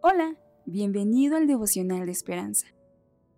Hola, 0.00 0.36
bienvenido 0.64 1.36
al 1.36 1.48
devocional 1.48 2.06
de 2.06 2.12
esperanza. 2.12 2.68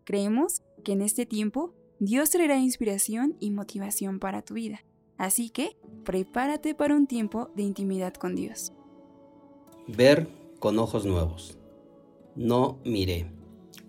Creemos 0.05 0.61
que 0.85 0.93
en 0.93 1.01
este 1.01 1.25
tiempo 1.25 1.73
Dios 2.01 2.29
traerá 2.29 2.59
inspiración 2.59 3.35
y 3.41 3.51
motivación 3.51 4.19
para 4.19 4.43
tu 4.43 4.53
vida, 4.54 4.85
así 5.17 5.49
que 5.49 5.79
prepárate 6.04 6.75
para 6.75 6.95
un 6.95 7.07
tiempo 7.07 7.49
de 7.57 7.62
intimidad 7.62 8.12
con 8.12 8.37
Dios. 8.37 8.75
Ver 9.87 10.29
con 10.59 10.79
ojos 10.79 11.07
nuevos. 11.07 11.57
No 12.36 12.79
miré, 12.84 13.30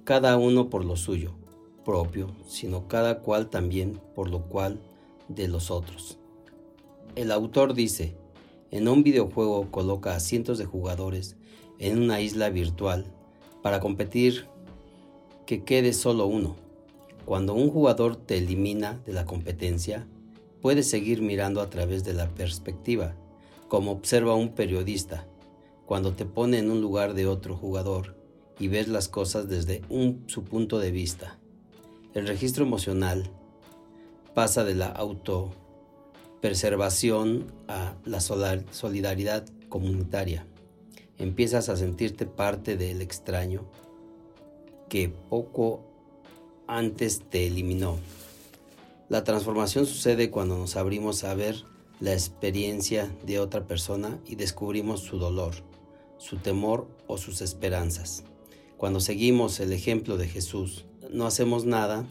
cada 0.05 0.37
uno 0.37 0.69
por 0.69 0.85
lo 0.85 0.95
suyo 0.95 1.33
propio, 1.83 2.33
sino 2.47 2.87
cada 2.87 3.19
cual 3.19 3.49
también 3.49 3.99
por 4.15 4.29
lo 4.29 4.43
cual 4.43 4.79
de 5.27 5.49
los 5.49 5.71
otros. 5.71 6.17
El 7.15 7.33
autor 7.33 7.73
dice, 7.73 8.15
en 8.71 8.87
un 8.87 9.03
videojuego 9.03 9.69
coloca 9.69 10.15
a 10.15 10.19
cientos 10.19 10.57
de 10.57 10.65
jugadores 10.65 11.35
en 11.77 12.01
una 12.01 12.21
isla 12.21 12.49
virtual 12.49 13.05
para 13.61 13.79
competir 13.79 14.47
que 15.45 15.63
quede 15.63 15.93
solo 15.93 16.25
uno. 16.25 16.55
Cuando 17.25 17.53
un 17.53 17.69
jugador 17.69 18.15
te 18.15 18.37
elimina 18.37 19.01
de 19.05 19.13
la 19.13 19.25
competencia, 19.25 20.07
puedes 20.61 20.89
seguir 20.89 21.21
mirando 21.21 21.61
a 21.61 21.69
través 21.69 22.03
de 22.03 22.13
la 22.13 22.29
perspectiva, 22.29 23.15
como 23.67 23.91
observa 23.91 24.35
un 24.35 24.53
periodista, 24.53 25.27
cuando 25.85 26.13
te 26.13 26.25
pone 26.25 26.59
en 26.59 26.71
un 26.71 26.81
lugar 26.81 27.13
de 27.13 27.27
otro 27.27 27.55
jugador 27.55 28.15
y 28.59 28.67
ves 28.69 28.87
las 28.87 29.09
cosas 29.09 29.49
desde 29.49 29.81
su 30.27 30.43
punto 30.43 30.79
de 30.79 30.91
vista. 30.91 31.37
El 32.13 32.27
registro 32.27 32.63
emocional 32.63 33.29
pasa 34.33 34.63
de 34.63 34.75
la 34.75 34.87
autopreservación 36.41 37.53
a 37.67 37.93
la 38.03 38.19
solidaridad 38.19 39.45
comunitaria. 39.69 40.47
Empiezas 41.19 41.69
a 41.69 41.77
sentirte 41.77 42.25
parte 42.25 42.77
del 42.77 43.03
extraño 43.03 43.69
que 44.89 45.09
poco 45.09 45.85
antes 46.65 47.21
te 47.29 47.45
eliminó. 47.45 47.99
La 49.07 49.23
transformación 49.23 49.85
sucede 49.85 50.31
cuando 50.31 50.57
nos 50.57 50.77
abrimos 50.77 51.23
a 51.25 51.35
ver 51.35 51.63
la 51.99 52.13
experiencia 52.13 53.15
de 53.23 53.39
otra 53.39 53.67
persona 53.67 54.19
y 54.25 54.33
descubrimos 54.33 55.01
su 55.01 55.19
dolor, 55.19 55.53
su 56.17 56.37
temor 56.37 56.87
o 57.05 57.19
sus 57.19 57.41
esperanzas. 57.41 58.23
Cuando 58.77 58.99
seguimos 58.99 59.59
el 59.59 59.73
ejemplo 59.73 60.17
de 60.17 60.27
Jesús, 60.27 60.85
no 61.11 61.27
hacemos 61.27 61.65
nada 61.65 62.03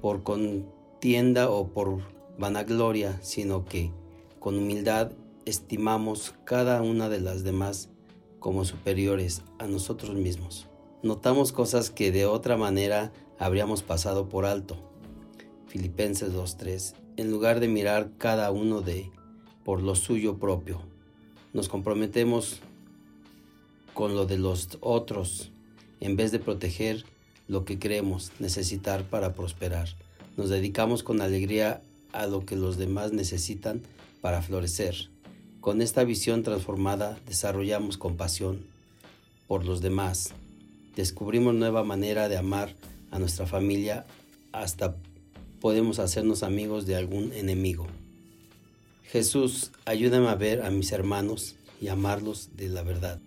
por 0.00 0.24
contienda 0.24 1.48
o 1.48 1.68
por 1.68 2.00
vanagloria, 2.38 3.18
sino 3.22 3.64
que 3.64 3.90
con 4.38 4.56
humildad 4.56 5.12
estimamos 5.44 6.34
cada 6.44 6.82
una 6.82 7.08
de 7.08 7.20
las 7.20 7.44
demás 7.44 7.88
como 8.38 8.64
superiores 8.64 9.42
a 9.58 9.66
nosotros 9.66 10.14
mismos. 10.16 10.66
Notamos 11.02 11.52
cosas 11.52 11.90
que 11.90 12.12
de 12.12 12.26
otra 12.26 12.56
manera 12.56 13.12
habríamos 13.38 13.82
pasado 13.82 14.28
por 14.28 14.44
alto. 14.44 14.76
Filipenses 15.66 16.32
2.3. 16.32 16.94
En 17.16 17.30
lugar 17.30 17.60
de 17.60 17.68
mirar 17.68 18.10
cada 18.18 18.50
uno 18.50 18.80
de 18.80 19.10
por 19.64 19.82
lo 19.82 19.94
suyo 19.94 20.38
propio, 20.38 20.80
nos 21.52 21.68
comprometemos 21.68 22.60
con 23.94 24.14
lo 24.14 24.26
de 24.26 24.38
los 24.38 24.78
otros 24.80 25.50
en 26.00 26.16
vez 26.16 26.32
de 26.32 26.38
proteger 26.38 27.04
lo 27.48 27.64
que 27.64 27.78
creemos 27.78 28.32
necesitar 28.38 29.04
para 29.04 29.34
prosperar. 29.34 29.88
Nos 30.36 30.48
dedicamos 30.48 31.02
con 31.02 31.20
alegría 31.20 31.82
a 32.12 32.26
lo 32.26 32.44
que 32.44 32.56
los 32.56 32.76
demás 32.76 33.12
necesitan 33.12 33.82
para 34.20 34.42
florecer. 34.42 35.08
Con 35.60 35.80
esta 35.82 36.04
visión 36.04 36.42
transformada 36.42 37.18
desarrollamos 37.26 37.96
compasión 37.96 38.60
por 39.46 39.64
los 39.64 39.80
demás. 39.80 40.32
Descubrimos 40.96 41.54
nueva 41.54 41.84
manera 41.84 42.28
de 42.28 42.36
amar 42.36 42.74
a 43.10 43.18
nuestra 43.18 43.46
familia 43.46 44.06
hasta 44.52 44.96
podemos 45.60 45.98
hacernos 45.98 46.42
amigos 46.42 46.86
de 46.86 46.96
algún 46.96 47.32
enemigo. 47.32 47.86
Jesús, 49.04 49.70
ayúdame 49.84 50.28
a 50.28 50.34
ver 50.34 50.62
a 50.62 50.70
mis 50.70 50.90
hermanos 50.90 51.54
y 51.80 51.88
amarlos 51.88 52.50
de 52.56 52.68
la 52.68 52.82
verdad. 52.82 53.20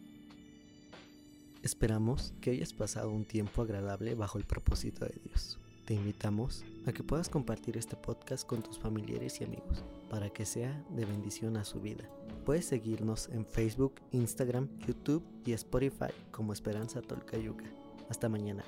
Esperamos 1.63 2.33
que 2.41 2.51
hayas 2.51 2.73
pasado 2.73 3.09
un 3.09 3.25
tiempo 3.25 3.61
agradable 3.61 4.15
bajo 4.15 4.37
el 4.37 4.43
propósito 4.43 5.05
de 5.05 5.15
Dios. 5.23 5.57
Te 5.85 5.93
invitamos 5.93 6.65
a 6.87 6.91
que 6.91 7.03
puedas 7.03 7.29
compartir 7.29 7.77
este 7.77 7.95
podcast 7.95 8.45
con 8.45 8.63
tus 8.63 8.79
familiares 8.79 9.39
y 9.39 9.43
amigos 9.43 9.83
para 10.09 10.31
que 10.31 10.43
sea 10.43 10.83
de 10.89 11.05
bendición 11.05 11.57
a 11.57 11.63
su 11.63 11.79
vida. 11.79 12.09
Puedes 12.43 12.65
seguirnos 12.65 13.29
en 13.29 13.45
Facebook, 13.45 13.93
Instagram, 14.11 14.67
YouTube 14.87 15.23
y 15.45 15.53
Spotify 15.53 16.11
como 16.31 16.53
Esperanza 16.53 17.01
Tolcayuca. 17.03 17.65
Hasta 18.09 18.29
mañana. 18.29 18.63